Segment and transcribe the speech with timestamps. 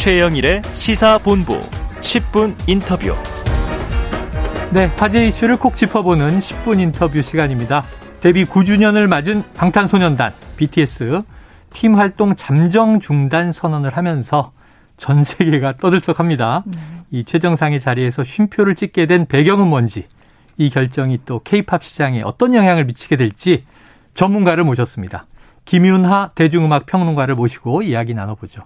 [0.00, 1.60] 최영일의 시사본부
[2.00, 3.14] 10분 인터뷰.
[4.72, 7.84] 네, 화제 이슈를 콕 짚어보는 10분 인터뷰 시간입니다.
[8.22, 11.20] 데뷔 9주년을 맞은 방탄소년단 BTS
[11.74, 14.52] 팀 활동 잠정 중단 선언을 하면서
[14.96, 16.64] 전 세계가 떠들썩합니다.
[16.64, 16.80] 네.
[17.10, 20.06] 이 최정상의 자리에서 쉼표를 찍게 된 배경은 뭔지,
[20.56, 23.66] 이 결정이 또 케이팝 시장에 어떤 영향을 미치게 될지
[24.14, 25.24] 전문가를 모셨습니다.
[25.66, 28.62] 김윤하 대중음악 평론가를 모시고 이야기 나눠보죠.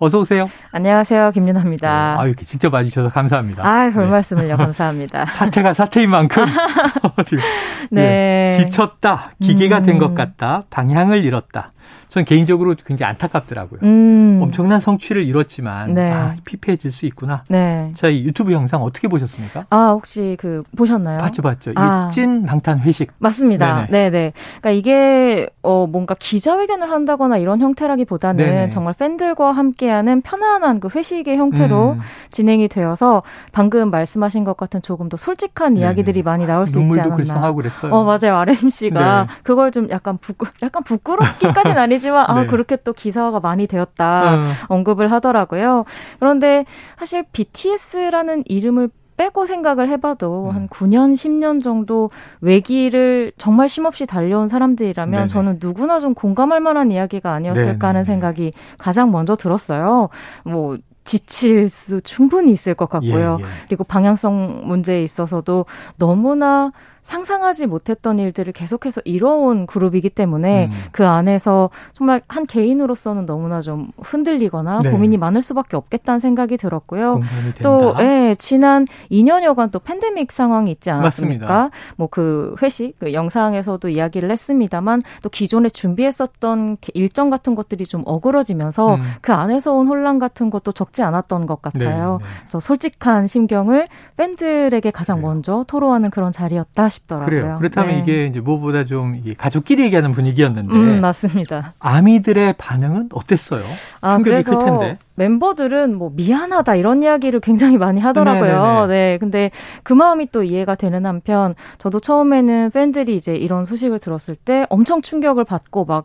[0.00, 0.48] 어서 오세요.
[0.70, 1.32] 안녕하세요.
[1.32, 2.14] 김윤아입니다.
[2.14, 2.22] 네.
[2.22, 3.66] 아, 이렇게 직접 와주셔서 감사합니다.
[3.66, 4.10] 아, 별 네.
[4.10, 4.56] 말씀을요.
[4.56, 5.24] 감사합니다.
[5.26, 6.46] 사태가 사태인 만큼
[7.26, 7.42] 지금
[7.90, 8.56] 네.
[8.56, 8.64] 네.
[8.66, 9.82] 지쳤다, 기계가 음.
[9.82, 11.72] 된것 같다, 방향을 잃었다.
[12.08, 13.80] 저는 개인적으로 굉장히 안타깝더라고요.
[13.82, 14.40] 음.
[14.42, 16.10] 엄청난 성취를 이뤘지만 네.
[16.12, 17.44] 아, 피폐해질 수 있구나.
[17.48, 17.92] 네.
[17.94, 19.66] 자, 이 유튜브 영상 어떻게 보셨습니까?
[19.68, 21.18] 아, 혹시 그 보셨나요?
[21.18, 21.72] 봤죠, 봤죠.
[21.76, 22.08] 아.
[22.10, 23.12] 찐 방탄 회식.
[23.18, 23.86] 맞습니다.
[23.90, 24.32] 네, 네.
[24.60, 28.68] 그러니까 이게 어 뭔가 기자회견을 한다거나 이런 형태라기보다는 네네.
[28.70, 32.00] 정말 팬들과 함께하는 편안한 그 회식의 형태로 음.
[32.30, 33.22] 진행이 되어서
[33.52, 35.84] 방금 말씀하신 것 같은 조금 더 솔직한 네네.
[35.84, 37.16] 이야기들이 많이 나올 수 있지 않았나.
[37.16, 37.92] 글썽하고 그랬어요.
[37.94, 38.38] 어, 맞아요.
[38.38, 39.34] RMC가 네.
[39.42, 42.46] 그걸 좀 약간 부끄 약간 부끄럽기까지는 아니 아니지만 아 네.
[42.46, 44.52] 그렇게 또 기사화가 많이 되었다 음.
[44.68, 45.84] 언급을 하더라고요.
[46.18, 46.64] 그런데
[46.96, 50.54] 사실 BTS라는 이름을 빼고 생각을 해봐도 음.
[50.54, 55.26] 한 9년, 10년 정도 외기를 정말 심없이 달려온 사람들이라면 네네.
[55.26, 57.86] 저는 누구나 좀 공감할 만한 이야기가 아니었을까 네네.
[57.86, 60.08] 하는 생각이 가장 먼저 들었어요.
[60.44, 63.38] 뭐 지칠 수 충분히 있을 것 같고요.
[63.40, 63.48] 예, 예.
[63.66, 65.64] 그리고 방향성 문제에 있어서도
[65.96, 66.70] 너무나
[67.02, 70.72] 상상하지 못했던 일들을 계속해서 이뤄온 그룹이기 때문에 음.
[70.92, 74.90] 그 안에서 정말 한 개인으로서는 너무나 좀 흔들리거나 네.
[74.90, 77.20] 고민이 많을 수밖에 없겠다는 생각이 들었고요.
[77.62, 81.70] 또 예, 지난 2년여간 또 팬데믹 상황이 있지 않았습니까?
[81.96, 88.96] 뭐 그 회식 그 영상에서도 이야기를 했습니다만 또 기존에 준비했었던 일정 같은 것들이 좀 어그러지면서
[88.96, 89.02] 음.
[89.20, 92.18] 그 안에서 온 혼란 같은 것도 적지 않았던 것 같아요.
[92.20, 92.34] 네, 네.
[92.40, 97.28] 그래서 솔직한 심경을 팬들에게 가장 먼저 토로하는 그런 자리였다 싶더라고요.
[97.28, 97.56] 그래요.
[97.58, 98.00] 그렇다면 네.
[98.02, 100.74] 이게 이제 무엇보다 좀 가족끼리 얘기하는 분위기였는데.
[100.74, 101.74] 음, 맞습니다.
[101.78, 103.62] 아미들의 반응은 어땠어요?
[104.00, 104.98] 아, 충격이 클 텐데.
[105.14, 108.86] 멤버들은 뭐 미안하다 이런 이야기를 굉장히 많이 하더라고요.
[108.86, 108.86] 네네네.
[108.86, 109.18] 네.
[109.18, 109.50] 근데
[109.82, 115.02] 그 마음이 또 이해가 되는 한편 저도 처음에는 팬들이 이제 이런 소식을 들었을 때 엄청
[115.02, 116.04] 충격을 받고 막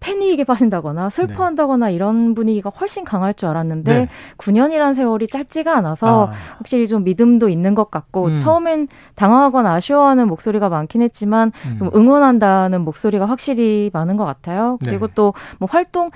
[0.00, 1.94] 패닉에 빠진다거나 슬퍼한다거나 네.
[1.94, 4.08] 이런 분위기가 훨씬 강할 줄 알았는데 네.
[4.38, 6.32] 9년이란 세월이 짧지가 않아서 아.
[6.58, 8.36] 확실히 좀 믿음도 있는 것 같고 음.
[8.38, 11.76] 처음엔 당황하거나 아쉬워하는 목소리가 많긴 했지만 음.
[11.78, 14.78] 좀 응원한다는 목소리가 확실히 많은 것 같아요.
[14.84, 15.14] 그리고 네.
[15.14, 16.10] 또뭐 활동 어,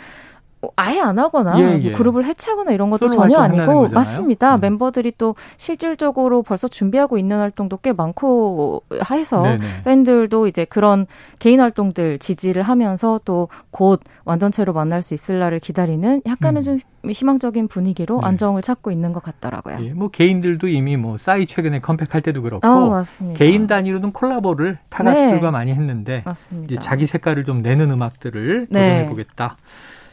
[0.77, 1.93] 아예 안 하거나 예, 예.
[1.93, 4.57] 그룹을 해체하거나 이런 것도 전혀 아니고 맞습니다.
[4.57, 4.61] 음.
[4.61, 9.83] 멤버들이 또 실질적으로 벌써 준비하고 있는 활동도 꽤 많고 해서 네네.
[9.85, 11.07] 팬들도 이제 그런
[11.39, 16.79] 개인 활동들 지지를 하면서 또 곧 완전체로 만날 수 있을 날을 기다리는 약간은 음.
[17.03, 18.27] 좀 희망적인 분위기로 네.
[18.29, 19.79] 안정을 찾고 있는 것 같더라고요.
[19.81, 23.03] 예, 뭐 개인들도 이미 뭐 싸이 최근에 컴팩할 때도 그렇고 어,
[23.35, 25.51] 개인 단위로는 콜라보를 타나스들과 네.
[25.51, 26.73] 많이 했는데 맞습니다.
[26.73, 28.81] 이제 자기 색깔을 좀 내는 음악들을 네.
[28.81, 29.57] 도전해 보겠다.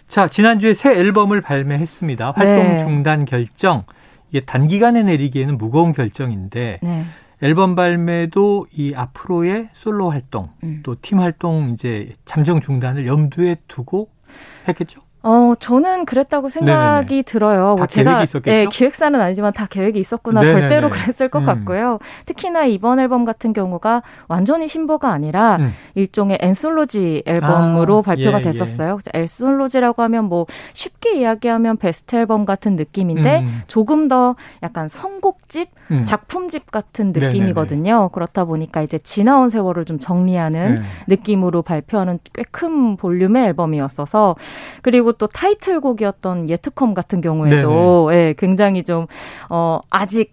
[0.10, 2.32] 자, 지난주에 새 앨범을 발매했습니다.
[2.32, 2.78] 활동 네.
[2.78, 3.84] 중단 결정.
[4.32, 7.06] 이게 단기간에 내리기에는 무거운 결정인데 네.
[7.42, 10.82] 앨범 발매도 이 앞으로의 솔로 활동, 음.
[10.84, 14.10] 또팀 활동 이제 잠정 중단을 염두에 두고
[14.68, 15.02] 했겠죠?
[15.22, 17.22] 어, 저는 그랬다고 생각이 네네네.
[17.24, 17.76] 들어요.
[17.78, 20.42] 뭐 제가 예, 기획사는 아니지만 다 계획이 있었구나.
[20.42, 20.60] 네네네.
[20.62, 21.46] 절대로 그랬을 것 음.
[21.46, 22.00] 같고요.
[22.26, 25.74] 특히나 이번 앨범 같은 경우가 완전히 신보가 아니라 음.
[25.96, 28.42] 일종의 엔솔로지 앨범으로 아, 발표가 예, 예.
[28.42, 29.00] 됐었어요.
[29.14, 29.20] 예.
[29.22, 33.62] 엔솔로지라고 하면 뭐 쉽게 이야기하면 베스트 앨범 같은 느낌인데 음.
[33.68, 36.06] 조금 더 약간 선곡집, 음.
[36.06, 37.94] 작품집 같은 느낌이거든요.
[37.94, 38.10] 네네네.
[38.14, 40.82] 그렇다 보니까 이제 지나온 세월을 좀 정리하는 네.
[41.08, 44.36] 느낌으로 발표하는 꽤 큰 볼륨의 앨범이었어서
[44.82, 49.08] 그리고 그리고 또 타이틀곡이었던 예트컴 같은 경우에도 예, 굉장히 좀
[49.50, 50.32] 어, 아직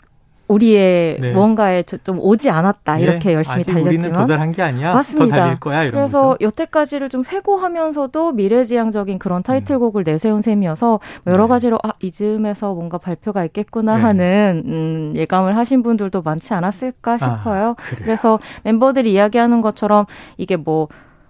[0.49, 1.33] 우리의 네.
[1.33, 3.03] 무언가에 좀 오지 않았다 네.
[3.03, 4.95] 이렇게 열심히 달렸지만 우리는 도달한 게 아니야.
[4.95, 5.35] 맞습니다.
[5.35, 5.83] 더 달릴 거야.
[5.83, 6.21] 이러면서.
[6.21, 10.05] 그래서 여태까지를 좀 회고하면서도 미래지향적인 그런 타이틀곡을 음.
[10.05, 11.49] 내세운 셈이어서 뭐 여러 네.
[11.49, 14.03] 가지로 아 이쯤에서 뭔가 발표가 있겠구나 네.
[14.03, 17.71] 하는 음, 예감을 하신 분들도 많지 않았을까 아, 싶어요.
[17.71, 20.07] 아, 그래서 멤버들이 이야기하는 것처럼
[20.37, 20.87] 이게 뭐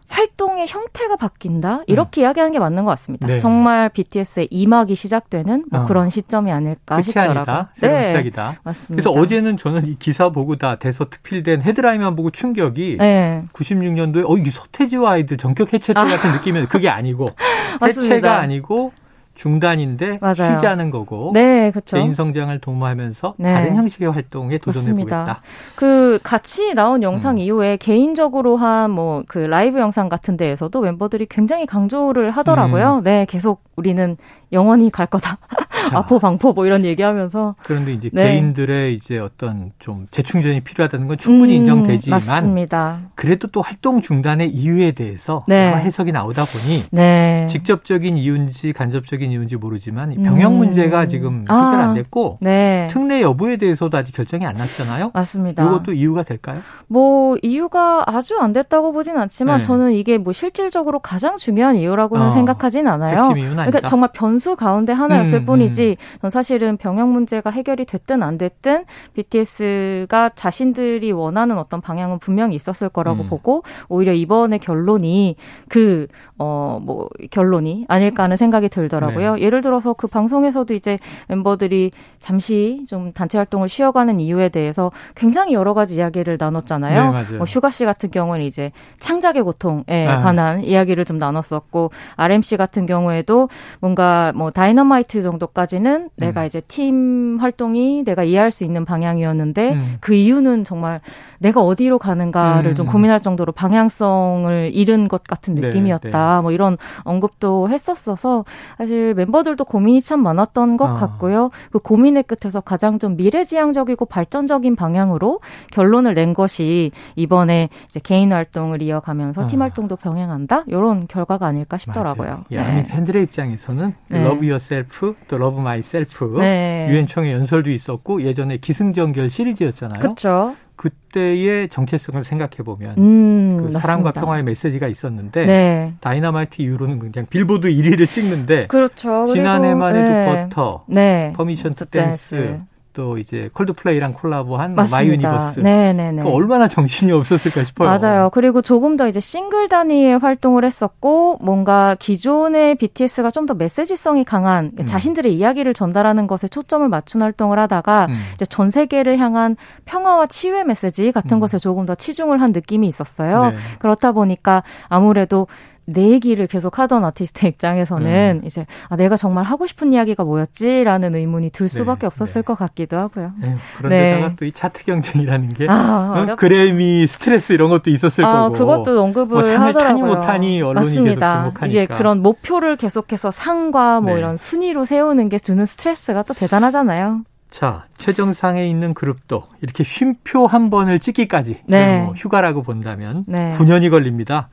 [0.08, 2.23] 활동의 형태가 바뀐다 이렇게 음.
[2.23, 3.26] 이야기하는 게 맞는 것 같습니다.
[3.26, 3.38] 네.
[3.38, 5.87] 정말 BTS의 이막이 시작되는 뭐 어.
[5.87, 7.69] 그런 시점이 아닐까 싶더라고요.
[7.81, 8.06] 네.
[8.08, 8.61] 시작이다.
[8.62, 9.03] 맞습니다.
[9.03, 13.44] 그래서 어제는 저는 이 기사 보고 다 돼서 특필된 헤드라인만 보고 충격이 네.
[13.53, 16.05] 96년도에 어 이게 서태지와 아이들 전격 해체 때 아.
[16.05, 17.31] 같은 느낌이 그게 아니고
[17.82, 18.93] 해체가 아니고
[19.37, 20.55] 중단인데 맞아요.
[20.55, 21.97] 쉬지 않은 거고 네, 그렇죠.
[21.97, 23.53] 개인 성장을 도모하면서 네.
[23.55, 25.41] 다른 형식의 활동에 도전해 보겠다.
[25.77, 27.38] 그 같이 나온 영상 음.
[27.38, 32.99] 이후에 개인적으로 한 뭐 그 라이브 영상 같은 데에서도 멤버들이 굉장히 강조를 하더라고요.
[32.99, 33.05] 음.
[33.05, 34.17] 네, 계속 우리는
[34.52, 35.38] 영원히 갈 거다.
[35.93, 38.32] 아포 방포 뭐 이런 얘기하면서 그런데 이제 네.
[38.32, 43.00] 개인들의 이제 어떤 좀 재충전이 필요하다는 건 충분히 음, 인정되지만 맞습니다.
[43.14, 45.69] 그래도 또 활동 중단의 이유에 대해서 네.
[45.69, 47.46] 여러 해석이 나오다 보니 네.
[47.48, 50.58] 직접적인 이유인지 간접적인 이유인지 모르지만 병역 음.
[50.58, 52.88] 문제가 지금 해결 안 아, 됐고 네.
[52.90, 55.10] 특례 여부에 대해서도 아직 결정이 안 났잖아요.
[55.14, 55.64] 맞습니다.
[55.64, 56.60] 이것도 이유가 될까요?
[56.88, 59.66] 뭐 이유가 아주 안 됐다고 보진 않지만 네.
[59.66, 63.28] 저는 이게 뭐 실질적으로 가장 중요한 이유라고는 어, 생각하진 않아요.
[63.28, 65.47] 그러니까 정말 변수 가운데 하나였을 음, 음.
[65.47, 68.85] 뿐이지 전 사실은 병역 문제가 해결이 됐든 안 됐든
[69.15, 73.27] BTS가 자신들이 원하는 어떤 방향은 분명히 있었을 거라고 음.
[73.27, 75.37] 보고 오히려 이번에 결론이
[75.69, 76.06] 그
[76.38, 79.37] 어 뭐 결론이 아닐까 하는 생각이 들더라고요.
[79.37, 79.43] 네.
[79.43, 80.99] 예를 들어서 그 방송에서도 이제
[81.29, 87.12] 멤버들이 잠시 좀 단체 활동을 쉬어가는 이유에 대해서 굉장히 여러 가지 이야기를 나눴잖아요.
[87.12, 90.21] 네, 뭐 슈가 씨 같은 경우는 이제 창작의 고통에 아.
[90.21, 93.49] 관한 이야기를 좀 나눴었고 RMC 같은 경우에도
[93.81, 96.08] 뭔가 뭐 다이너마이트 정도까지는 음.
[96.17, 99.94] 내가 이제 팀 활동이 내가 이해할 수 있는 방향이었는데 음.
[100.00, 101.00] 그 이유는 정말
[101.38, 102.75] 내가 어디로 가는가를 음.
[102.75, 106.37] 좀 고민할 정도로 방향성을 잃은 것 같은 네, 느낌이었다.
[106.37, 108.44] 네, 뭐 이런 언급도 했었어서
[108.78, 110.94] 사실 멤버들도 고민이 참 많았던 것 어.
[110.94, 111.50] 같고요.
[111.70, 115.40] 그 고민의 끝에서 가장 좀 미래지향적이고 발전적인 방향으로
[115.73, 119.46] 결론을 낸 것이 이번에 이제 개인 활동을 이어가면서 어.
[119.46, 120.64] 팀 활동도 병행한다.
[120.67, 122.44] 이런 결과가 아닐까 싶더라고요.
[122.50, 122.87] 예, 네.
[122.88, 124.24] 팬들의 입장에서는 네.
[124.24, 126.88] Love Yourself, 또 Love Myself 네.
[126.90, 130.00] 유엔총회 연설도 있었고 예전에 기승전결 시리즈였잖아요.
[130.00, 130.54] 그렇죠.
[130.76, 135.94] 그때의 정체성을 생각해 보면 음, 그 사랑과 평화의 메시지가 있었는데 네.
[136.00, 139.26] 다이너마이트 이후로는 그냥 빌보드 1위를 찍는데 그렇죠.
[139.26, 140.48] 지난해만 해도 네.
[140.48, 141.32] 버터, 네.
[141.34, 142.61] Permission to Dance, Dance.
[142.96, 145.61] 또 이제 콜드플레이랑 콜라보한 My Universe.
[145.60, 146.22] 네네네.
[146.22, 147.90] 그 얼마나 정신이 없었을까 싶어요.
[147.90, 148.31] 맞아요.
[148.32, 154.72] 그리고 조금 더 이제 싱글 단위의 활동을 했었고 뭔가 기존의 BTS가 좀 더 메시지성이 강한
[154.76, 154.87] 음.
[154.87, 158.14] 자신들의 이야기를 전달하는 것에 초점을 맞춘 활동을 하다가 음.
[158.34, 161.40] 이제 전 세계를 향한 평화와 치유의 메시지 같은 음.
[161.40, 163.50] 것에 조금 더 치중을 한 느낌이 있었어요.
[163.50, 163.56] 네.
[163.78, 165.46] 그렇다 보니까 아무래도
[165.87, 168.47] 내 얘기를 계속 하던 아티스트 입장에서는 음.
[168.47, 172.47] 이제 아, 내가 정말 하고 싶은 이야기가 뭐였지라는 의문이 들 수밖에 네, 없었을 네.
[172.47, 173.33] 것 같기도 하고요.
[173.41, 174.37] 네, 그런데다가 네.
[174.37, 176.37] 또이 차트 경쟁이라는 게 아, 어?
[176.37, 178.55] 그래미 스트레스 이런 것도 있었을 아, 거고.
[178.55, 179.85] 그것도 언급을 뭐 상을 하더라고요.
[179.85, 181.37] 타니 못하니 언론이 맞습니다.
[181.37, 181.67] 계속 주목하니까.
[181.67, 184.19] 이제 그런 목표를 계속해서 상과 뭐 네.
[184.19, 187.23] 이런 순위로 세우는 게 주는 스트레스가 또 대단하잖아요.
[187.56, 192.03] 자, 최정상에 있는 그룹도 이렇게 쉼표 한 번을 찍기까지 네.
[192.03, 193.50] 뭐 휴가라고 본다면 네.
[193.53, 194.50] 9년이 걸립니다.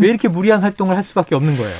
[0.00, 1.74] 왜 이렇게 무리한 활동을 할 수밖에 없는 거예요?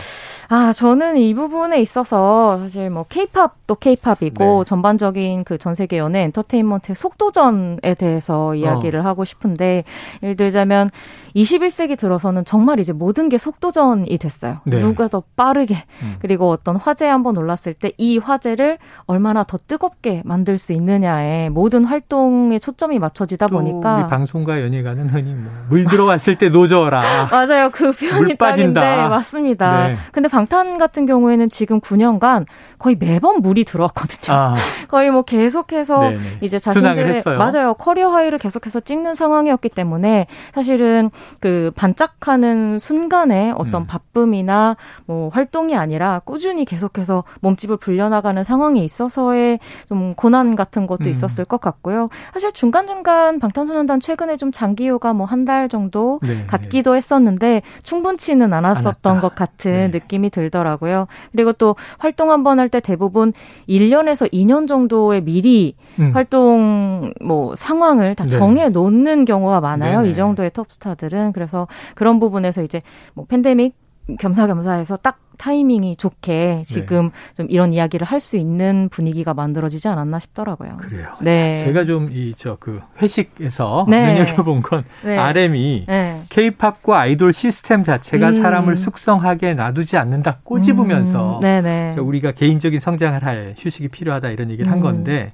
[0.48, 4.64] 아, 저는 이 부분에 있어서 사실 뭐 케이팝도 케이팝이고 네.
[4.64, 9.02] 전반적인 그 전 세계 연예 엔터테인먼트의 속도전에 대해서 이야기를 어.
[9.02, 9.82] 하고 싶은데
[10.22, 10.88] 예를 들자면
[11.34, 14.58] 21세기 들어서는 정말 이제 모든 게 속도전이 됐어요.
[14.64, 14.78] 네.
[14.78, 16.14] 누가 더 빠르게 음.
[16.20, 21.84] 그리고 어떤 화제에 한번 올랐을 때 이 화제를 얼마나 더 뜨겁게 만들 수 있느냐에 모든
[21.84, 27.02] 활동에 초점이 맞춰지다 보니까 우리 방송과 연예가는 흔히 뭐 물 들어왔을 때 노져라.
[27.32, 27.70] 맞아요.
[27.72, 29.87] 그 표현이 딱인데 맞습니다.
[29.88, 29.96] 네.
[30.12, 32.44] 근데 방탄 같은 경우에는 지금 9년간
[32.78, 34.36] 거의 매번 물이 들어왔거든요.
[34.36, 34.54] 아.
[34.88, 36.18] 거의 뭐 계속해서 네네.
[36.42, 41.10] 이제 자신들의 맞아요 커리어 하이를 계속해서 찍는 상황이었기 때문에 사실은
[41.40, 43.86] 그 반짝하는 순간에 어떤 음.
[43.86, 51.08] 바쁨이나 뭐 활동이 아니라 꾸준히 계속해서 몸집을 불려나가는 상황이 있어서의 좀 고난 같은 것도 음.
[51.08, 52.10] 있었을 것 같고요.
[52.34, 56.44] 사실 중간 중간 방탄소년단 최근에 좀 장기휴가 뭐 한 달 정도 네.
[56.46, 59.20] 갖기도 했었는데 충분치는 않았었던.
[59.20, 59.88] 것 같은 네.
[59.88, 61.06] 느낌이 들더라고요.
[61.32, 63.32] 그리고 또 활동 한 번 할 때 대부분
[63.68, 66.10] 1년에서 2년 정도의 미리 음.
[66.14, 68.30] 활동 뭐 상황을 다 네.
[68.30, 69.98] 정해 놓는 경우가 많아요.
[70.00, 70.10] 네네.
[70.10, 72.80] 이 정도의 톱스타들은 그래서 그런 부분에서 이제
[73.14, 73.74] 뭐 팬데믹
[74.19, 77.32] 겸사겸사해서 딱 타이밍이 좋게 지금 네.
[77.34, 80.79] 좀 이런 이야기를 할 수 있는 분위기가 만들어지지 않았나 싶더라고요.
[80.79, 81.10] 그래요.
[81.20, 81.56] 네.
[81.56, 84.15] 자, 제가 좀 이 저 그 회식에서 네.
[84.15, 85.19] 눈여겨본 건 네.
[85.19, 86.22] RM이 네.
[86.31, 88.34] K-팝과 아이돌 시스템 자체가 음.
[88.34, 91.98] 사람을 숙성하게 놔두지 않는다 꼬집으면서 음.
[91.98, 94.72] 우리가 개인적인 성장을 할 휴식이 필요하다 이런 얘기를 음.
[94.72, 95.32] 한 건데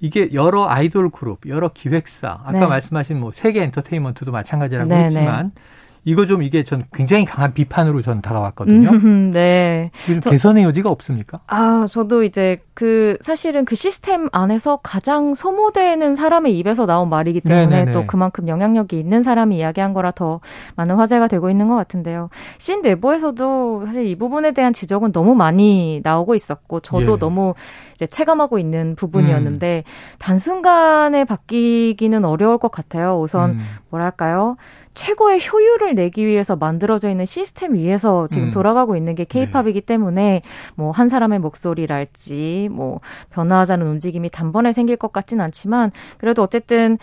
[0.00, 2.66] 이게 여러 아이돌 그룹, 여러 기획사, 아까 네.
[2.66, 5.62] 말씀하신 뭐 세계 엔터테인먼트도 마찬가지라고 네, 했지만 네.
[6.04, 8.90] 이거 좀 이게 전 굉장히 강한 비판으로 전 다가왔거든요.
[8.90, 9.90] 음, 네.
[10.22, 11.40] 저, 개선의 여지가 없습니까?
[11.46, 17.66] 아, 저도 이제 그 사실은 그 시스템 안에서 가장 소모되는 사람의 입에서 나온 말이기 때문에
[17.66, 17.92] 네네네.
[17.92, 20.40] 또 그만큼 영향력이 있는 사람이 이야기한 거라 더
[20.76, 22.28] 많은 화제가 되고 있는 것 같은데요.
[22.58, 27.16] 신 내부에서도 사실 이 부분에 대한 지적은 너무 많이 나오고 있었고 저도 예.
[27.18, 27.54] 너무
[27.94, 30.18] 이제 체감하고 있는 부분이었는데 음.
[30.18, 33.20] 단순간에 바뀌기는 어려울 것 같아요.
[33.20, 33.60] 우선 음.
[33.90, 34.56] 뭐랄까요?
[34.94, 38.50] 최고의 효율을 내기 위해서 만들어져 있는 시스템 위에서 지금 음.
[38.50, 39.86] 돌아가고 있는 게 케이팝이기 네.
[39.86, 40.42] 때문에
[40.76, 46.98] 뭐 한 사람의 목소리랄지 뭐 변화하자는 움직임이 단번에 생길 것 같진 않지만 그래도 어쨌든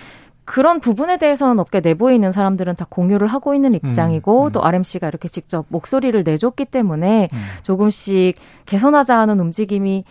[0.45, 4.51] 그런 부분에 대해서는 업계 내부에 있는 사람들은 다 공유를 하고 있는 입장이고 음, 음.
[4.51, 7.37] 또 RMC가 이렇게 직접 목소리를 내줬기 때문에 음.
[7.63, 10.03] 조금씩 개선하자 하는 움직임이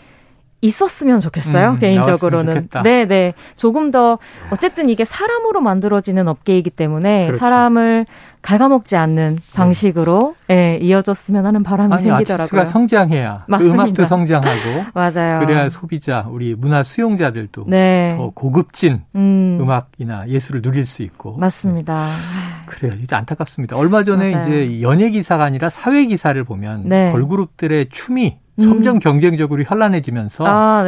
[0.63, 1.71] 있었으면 좋겠어요.
[1.73, 2.69] 음, 개인적으로는.
[2.83, 3.35] 네, 네.
[3.57, 4.19] 조금 더
[4.51, 7.39] 어쨌든 이게 사람으로 만들어지는 업계이기 때문에 그렇죠.
[7.41, 8.07] 사람을
[8.43, 9.43] 갉아먹지 않는 네.
[9.55, 12.43] 방식으로 예, 이어졌으면 하는 바람이 아니, 생기더라고요.
[12.45, 13.83] 아티스트가 성장해야 그 맞습니다.
[13.83, 15.41] 음악도 성장하고 맞아요.
[15.41, 18.15] 그래야 소비자 우리 문화 수용자들도 네.
[18.17, 19.67] 더 고급진 음.
[19.69, 22.07] 악이나 예술을 누릴 수 있고 맞습니다.
[22.07, 22.67] 네.
[22.67, 22.93] 그래요.
[23.03, 23.77] 이제 안타깝습니다.
[23.77, 24.49] 얼마 전에 맞아요.
[24.49, 27.13] 이제 연예 기사가 아니라 사회 기사를 보면 네.
[27.13, 29.01] 걸그룹들의 춤이 점점 음.
[29.01, 30.83] 경쟁적으로 현란해지면서 아,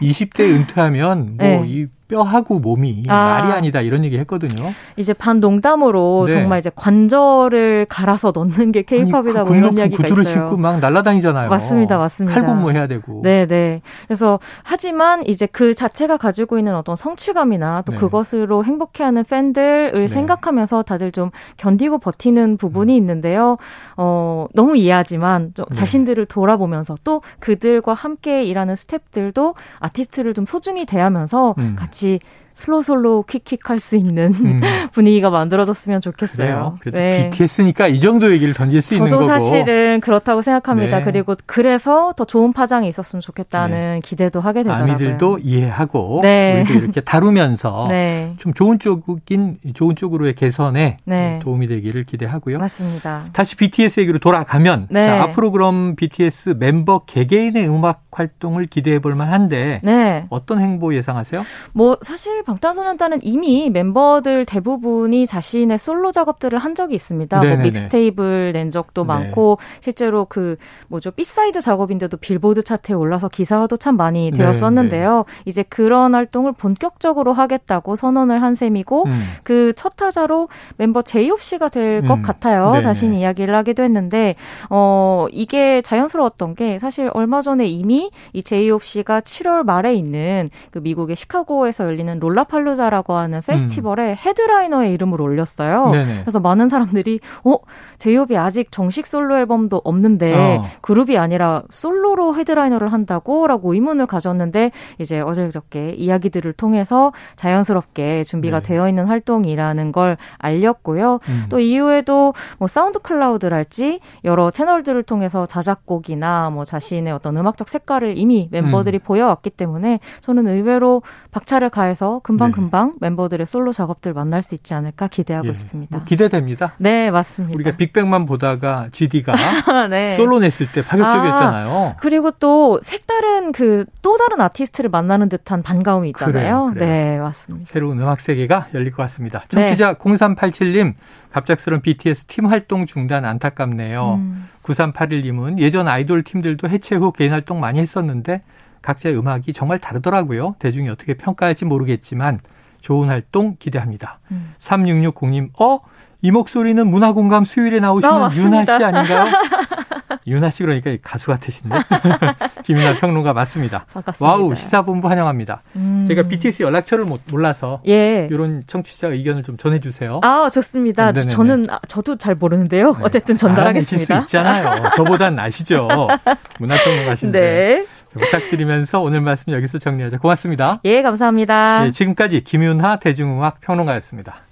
[0.00, 1.86] 20대 은퇴하면 뭐이 네.
[2.12, 3.40] 뼈하고 몸이 아.
[3.40, 4.70] 말이 아니다 이런 얘기 했거든요.
[4.96, 6.34] 이제 반 농담으로 네.
[6.34, 10.46] 정말 이제 관절을 갈아서 넣는 게 케이팝이다 뭐 이런 이야기가 구두를 있어요.
[10.46, 11.48] 신고 막 날아다니잖아요.
[11.48, 12.38] 맞습니다, 맞습니다.
[12.38, 13.22] 칼군무 해야 되고.
[13.22, 13.80] 네, 네.
[14.06, 17.98] 그래서 하지만 이제 그 자체가 가지고 있는 어떤 성취감이나 또 네.
[17.98, 20.08] 그것으로 행복해하는 팬들을 네.
[20.08, 22.96] 생각하면서 다들 좀 견디고 버티는 부분이 음.
[22.98, 23.56] 있는데요.
[23.96, 25.74] 어 너무 이해하지만 좀 네.
[25.74, 31.76] 자신들을 돌아보면서 또 그들과 함께 일하는 스탭들도 아티스트를 좀 소중히 대하면서 음.
[31.78, 32.18] 같이 같이
[32.54, 34.60] 슬로솔로 킥킥할 수 있는 음.
[34.92, 36.78] 분위기가 만들어졌으면 좋겠어요.
[36.80, 36.94] 그래요.
[36.94, 37.30] 네.
[37.30, 39.24] BTS니까 이 정도 얘기를 던질 수 있는 거고.
[39.24, 40.98] 저도 사실은 그렇다고 생각합니다.
[40.98, 41.04] 네.
[41.04, 44.00] 그리고 그래서 더 좋은 파장이 있었으면 좋겠다는 네.
[44.04, 44.92] 기대도 하게 되더라고요.
[44.92, 46.60] 아미들도 이해하고 네.
[46.62, 48.34] 우리도 이렇게 다루면서 네.
[48.38, 51.40] 좀 좋은 쪽인 좋은 쪽으로의 개선에 네.
[51.42, 52.58] 도움이 되기를 기대하고요.
[52.58, 53.24] 맞습니다.
[53.32, 59.80] 다시 BTS 얘기로 돌아가면 자, 앞으로 그럼 BTS 멤버 개개인의 음악 활동을 기대해 볼 만한데
[60.28, 61.44] 어떤 행보 예상하세요?
[61.72, 67.42] 뭐 사실 방탄소년단은 이미 멤버들 대부분이 자신의 솔로 작업들을 한 적이 있습니다.
[67.42, 69.08] 뭐 mixtape를 낸 적도 네.
[69.08, 70.56] 많고 실제로 그
[70.88, 75.24] 뭐죠 B-side 작업인데도 빌보드 차트에 올라서 기사화도 참 많이 네, 되었었는데요.
[75.26, 75.42] 네.
[75.44, 79.22] 이제 그런 활동을 본격적으로 하겠다고 선언을 한 셈이고 음.
[79.44, 82.22] 그 첫 타자로 멤버 제이홉 씨가 될 것 음.
[82.22, 82.70] 같아요.
[82.70, 82.80] 네네.
[82.80, 84.34] 자신이 이야기를 하기도 했는데
[84.70, 90.78] 어 이게 자연스러웠던 게 사실 얼마 전에 이미 이 제이홉 씨가 7월 말에 있는 그
[90.78, 94.16] 미국의 시카고에서 열리는 롤 롤라팔루자라고 하는 페스티벌에 음.
[94.16, 95.90] headliner의 이름을 올렸어요.
[95.90, 96.18] 네네.
[96.20, 97.56] 그래서 많은 사람들이 어
[97.98, 100.64] 제이홉이 아직 정식 솔로 앨범도 없는데 어.
[100.80, 108.68] 그룹이 아니라 솔로로 headliner를 한다고라고 의문을 가졌는데 이제 어제저께 이야기들을 통해서 자연스럽게 준비가 네.
[108.68, 111.20] 되어 있는 활동이라는 걸 알렸고요.
[111.28, 111.46] 음.
[111.48, 118.48] 또 이후에도 뭐 사운드 클라우드랄지 여러 채널들을 통해서 자작곡이나 뭐 자신의 어떤 음악적 색깔을 이미
[118.50, 119.04] 멤버들이 음.
[119.04, 122.98] 보여왔기 때문에 저는 의외로 박차를 가해서 금방금방 네.
[123.00, 125.50] 멤버들의 솔로 작업들 만날 수 있지 않을까 기대하고 예.
[125.52, 125.96] 있습니다.
[125.96, 126.74] 뭐 기대됩니다.
[126.78, 127.54] 네, 맞습니다.
[127.54, 129.34] 우리가 빅뱅만 보다가 GD가
[129.90, 130.14] 네.
[130.14, 131.68] 솔로 냈을 때 파격적이었잖아요.
[131.70, 136.32] 아, 그리고 또 색다른 그 또 다른 아티스트를 만나는 듯한 반가움이 있잖아요.
[136.32, 136.86] 그래요, 그래요.
[136.86, 137.70] 네, 맞습니다.
[137.70, 139.44] 새로운 음악 세계가 열릴 것 같습니다.
[139.48, 139.98] 청취자 네.
[139.98, 140.94] 0387님
[141.30, 144.14] 갑작스런 BTS 팀 활동 중단 안타깝네요.
[144.14, 144.48] 음.
[144.62, 148.42] 9381님은 예전 아이돌 팀들도 해체 후 개인 활동 많이 했었는데
[148.82, 150.56] 각자의 음악이 정말 다르더라고요.
[150.58, 152.40] 대중이 어떻게 평가할지 모르겠지만
[152.80, 154.18] 좋은 활동 기대합니다.
[154.32, 154.54] 음.
[154.58, 155.80] 3660님, 어?
[156.24, 159.26] 이 목소리는 문화공감 수요일에 나오시는 어, 윤하 씨 아닌가요?
[160.26, 161.76] 윤하 씨 그러니까 가수 같으신데.
[162.62, 163.86] 김윤하 평론가 맞습니다.
[163.92, 164.24] 반갑습니다.
[164.36, 165.62] Wow, 시사본부 환영합니다.
[165.74, 166.04] 음.
[166.06, 168.28] 제가 BTS 연락처를 못, 몰라서 예.
[168.30, 170.20] 이런 청취자 의견을 좀 전해주세요.
[170.22, 171.10] 아, 좋습니다.
[171.10, 172.92] 네, 저는, 아, 저도 잘 모르는데요.
[172.92, 172.98] 네.
[173.02, 174.14] 어쨌든 전달하겠습니다.
[174.14, 174.90] 수 있잖아요.
[174.94, 175.88] 저보단 아시죠.
[176.60, 177.40] 문화평론가신데.
[177.40, 177.86] 네.
[178.20, 180.18] 부탁드리면서 오늘 말씀 여기서 정리하자.
[180.18, 180.80] 고맙습니다.
[180.84, 181.86] 예, 감사합니다.
[181.86, 184.42] 예, 지금까지 김윤하 대중음악 평론가였습니다.